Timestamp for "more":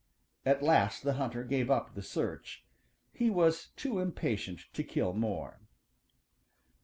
5.13-5.59